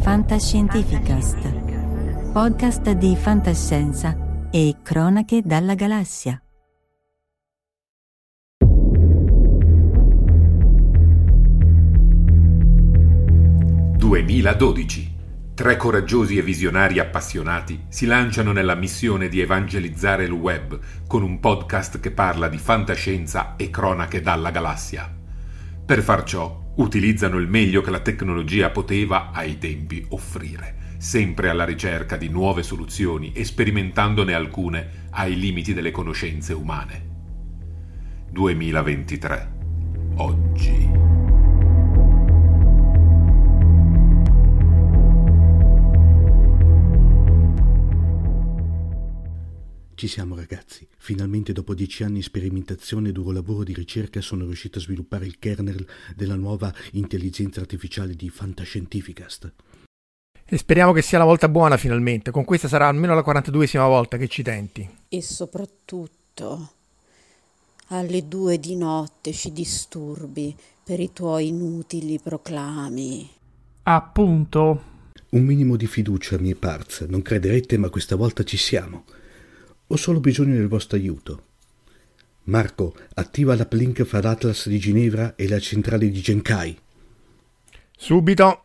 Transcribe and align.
Fantascientificast, 0.00 2.30
podcast 2.30 2.90
di 2.90 3.16
fantascienza 3.16 4.48
e 4.50 4.76
cronache 4.82 5.40
dalla 5.42 5.74
galassia. 5.74 6.42
«2012. 13.96 15.10
Tre 15.54 15.76
coraggiosi 15.78 16.36
e 16.36 16.42
visionari 16.42 16.98
appassionati 16.98 17.86
si 17.88 18.04
lanciano 18.04 18.52
nella 18.52 18.74
missione 18.74 19.28
di 19.28 19.40
evangelizzare 19.40 20.24
il 20.24 20.32
web 20.32 20.78
con 21.06 21.22
un 21.22 21.40
podcast 21.40 21.98
che 21.98 22.10
parla 22.10 22.48
di 22.48 22.58
fantascienza 22.58 23.56
e 23.56 23.70
cronache 23.70 24.20
dalla 24.20 24.50
galassia. 24.50 25.10
Per 25.86 26.02
far 26.02 26.24
ciò 26.24 26.61
utilizzano 26.76 27.38
il 27.38 27.48
meglio 27.48 27.82
che 27.82 27.90
la 27.90 28.00
tecnologia 28.00 28.70
poteva 28.70 29.30
ai 29.32 29.58
tempi 29.58 30.04
offrire, 30.10 30.94
sempre 30.98 31.48
alla 31.48 31.64
ricerca 31.64 32.16
di 32.16 32.28
nuove 32.28 32.62
soluzioni 32.62 33.32
e 33.32 33.44
sperimentandone 33.44 34.34
alcune 34.34 35.08
ai 35.10 35.38
limiti 35.38 35.74
delle 35.74 35.90
conoscenze 35.90 36.52
umane. 36.52 37.10
2023. 38.30 39.52
Oggi. 40.16 40.91
Ci 50.02 50.08
siamo 50.08 50.34
ragazzi, 50.34 50.84
finalmente 50.98 51.52
dopo 51.52 51.74
dieci 51.74 52.02
anni 52.02 52.14
di 52.14 52.22
sperimentazione 52.22 53.10
e 53.10 53.12
duro 53.12 53.30
lavoro 53.30 53.62
di 53.62 53.72
ricerca 53.72 54.20
sono 54.20 54.44
riuscito 54.46 54.78
a 54.78 54.80
sviluppare 54.80 55.26
il 55.26 55.38
kernel 55.38 55.86
della 56.16 56.34
nuova 56.34 56.74
intelligenza 56.94 57.60
artificiale 57.60 58.16
di 58.16 58.28
Fantascientificast. 58.28 59.52
E 60.44 60.58
speriamo 60.58 60.90
che 60.90 61.02
sia 61.02 61.18
la 61.18 61.24
volta 61.24 61.48
buona 61.48 61.76
finalmente, 61.76 62.32
con 62.32 62.44
questa 62.44 62.66
sarà 62.66 62.88
almeno 62.88 63.14
la 63.14 63.20
42esima 63.20 63.86
volta 63.86 64.16
che 64.16 64.26
ci 64.26 64.42
tenti. 64.42 64.90
E 65.08 65.22
soprattutto 65.22 66.72
alle 67.90 68.26
due 68.26 68.58
di 68.58 68.74
notte 68.74 69.32
ci 69.32 69.52
disturbi 69.52 70.52
per 70.82 70.98
i 70.98 71.12
tuoi 71.12 71.46
inutili 71.46 72.18
proclami. 72.18 73.30
Appunto. 73.84 74.82
Un 75.28 75.44
minimo 75.44 75.76
di 75.76 75.86
fiducia 75.86 76.40
mi 76.40 76.50
è 76.50 76.56
parsa, 76.56 77.06
non 77.08 77.22
crederete 77.22 77.76
ma 77.76 77.88
questa 77.88 78.16
volta 78.16 78.42
ci 78.42 78.56
siamo. 78.56 79.04
Ho 79.92 79.96
solo 79.96 80.20
bisogno 80.20 80.54
del 80.54 80.68
vostro 80.68 80.96
aiuto. 80.96 81.42
Marco, 82.44 82.94
attiva 83.12 83.54
la 83.54 83.66
Plink 83.66 84.04
fra 84.04 84.22
l'Atlas 84.22 84.66
di 84.66 84.78
Ginevra 84.78 85.34
e 85.36 85.46
la 85.46 85.58
centrale 85.58 86.08
di 86.08 86.18
Genkai. 86.18 86.78
Subito. 87.94 88.64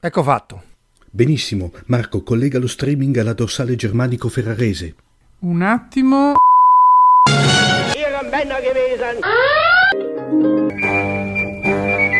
Ecco 0.00 0.22
fatto. 0.22 0.62
Benissimo, 1.10 1.72
Marco, 1.86 2.22
collega 2.22 2.58
lo 2.58 2.66
streaming 2.66 3.16
alla 3.16 3.32
dorsale 3.32 3.74
germanico 3.74 4.28
ferrarese. 4.28 4.94
Un 5.38 5.62
attimo. 5.62 6.34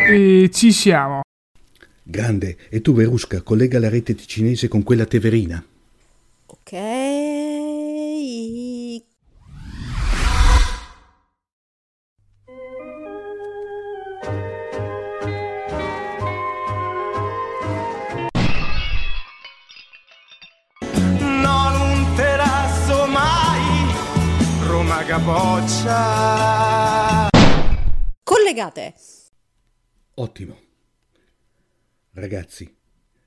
E 0.07 0.49
ci 0.51 0.71
siamo. 0.71 1.21
Grande, 2.01 2.57
e 2.69 2.81
tu 2.81 2.93
Verusca, 2.93 3.41
collega 3.41 3.79
la 3.79 3.89
rete 3.89 4.15
ticinese 4.15 4.67
con 4.67 4.81
quella 4.81 5.05
teverina. 5.05 5.63
Ok. 6.47 6.71
Capoccia. 25.07 25.99
Collegate. 28.23 28.95
Ottimo. 30.15 30.57
Ragazzi, 32.13 32.75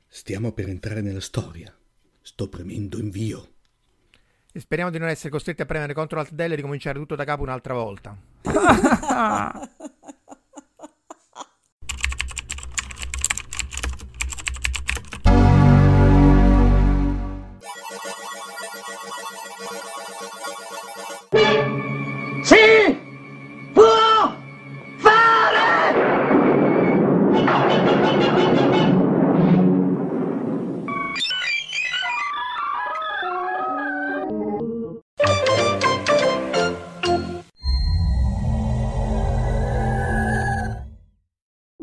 stiamo 0.08 0.50
per 0.50 0.68
entrare 0.68 1.02
nella 1.02 1.20
storia. 1.20 1.72
Sto 2.20 2.48
premendo 2.48 2.98
invio. 2.98 3.52
E 4.52 4.58
speriamo 4.58 4.90
di 4.90 4.98
non 4.98 5.06
essere 5.08 5.30
costretti 5.30 5.62
a 5.62 5.66
premere 5.66 5.94
contro 5.94 6.18
Alt 6.18 6.32
Del 6.32 6.50
e 6.50 6.56
ricominciare 6.56 6.98
tutto 6.98 7.14
da 7.14 7.22
capo 7.22 7.42
un'altra 7.42 7.74
volta. 7.74 8.16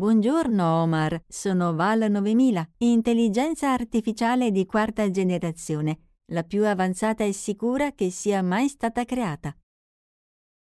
Buongiorno 0.05 0.83
Omar, 0.83 1.23
sono 1.27 1.73
Val 1.73 2.11
9000, 2.11 2.73
intelligenza 2.77 3.73
artificiale 3.73 4.51
di 4.51 4.67
quarta 4.67 5.09
generazione, 5.09 6.09
la 6.25 6.43
più 6.43 6.63
avanzata 6.63 7.23
e 7.23 7.33
sicura 7.33 7.91
che 7.91 8.11
sia 8.11 8.43
mai 8.43 8.67
stata 8.67 9.03
creata. 9.03 9.57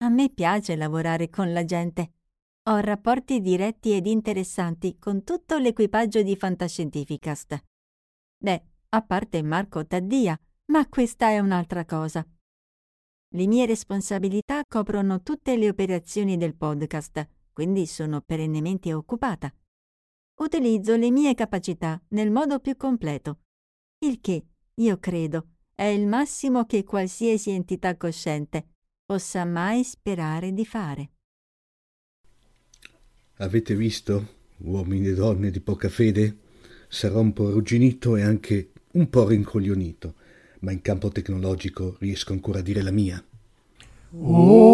A 0.05 0.09
me 0.09 0.31
piace 0.31 0.77
lavorare 0.77 1.31
con 1.31 1.53
la 1.53 1.65
gente. 1.65 2.13
Ho 2.71 2.79
rapporti 2.79 3.41
diretti 3.41 3.97
ed 3.97 4.07
interessanti 4.07 4.99
con 5.01 5.25
tutto 5.25 5.59
l'equipaggio 5.59 6.23
di 6.23 6.37
Fantascientificast. 6.37 7.61
Beh, 8.39 8.63
a 8.91 9.03
parte 9.03 9.43
Marco 9.43 9.85
Taddia, 9.85 10.39
ma 10.67 10.89
questa 10.89 11.31
è 11.31 11.41
un'altra 11.41 11.85
cosa. 11.85 12.25
Le 13.31 13.47
mie 13.49 13.67
responsabilità 13.67 14.63
coprono 14.65 15.23
tutte 15.25 15.57
le 15.57 15.69
operazioni 15.69 16.37
del 16.37 16.55
podcast, 16.55 17.29
quindi 17.55 17.87
sono 17.87 18.21
perennemente 18.21 18.93
occupata. 18.93 19.51
Utilizzo 20.41 20.97
le 20.97 21.11
mie 21.11 21.35
capacità 21.35 22.03
nel 22.09 22.31
modo 22.31 22.59
più 22.59 22.77
completo, 22.77 23.39
il 24.01 24.21
che, 24.21 24.47
io 24.75 24.99
credo, 24.99 25.53
è 25.75 25.85
il 25.85 26.07
massimo 26.07 26.67
che 26.67 26.85
qualsiasi 26.85 27.51
entità 27.51 27.97
cosciente 27.97 28.67
possa 29.07 29.45
mai 29.45 29.85
sperare 29.85 30.53
di 30.53 30.67
fare. 30.67 31.11
Avete 33.39 33.75
visto, 33.77 34.29
uomini 34.59 35.09
e 35.09 35.15
donne 35.15 35.51
di 35.51 35.61
poca 35.61 35.89
fede? 35.89 36.39
Sarò 36.89 37.21
un 37.21 37.33
po' 37.33 37.49
arrugginito 37.49 38.17
e 38.17 38.23
anche 38.23 38.73
un 38.93 39.09
po' 39.09 39.27
rincoglionito, 39.29 40.15
ma 40.61 40.73
in 40.73 40.81
campo 40.83 41.09
tecnologico 41.09 41.97
riesco 42.01 42.33
ancora 42.33 42.59
a 42.59 42.63
dire 42.63 42.83
la 42.83 42.91
mia. 42.91 43.25
Oh! 44.19 44.74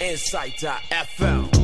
Insight.fm. 0.00 1.63